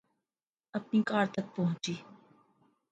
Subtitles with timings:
[0.73, 1.95] اپنی کار تک پہنچی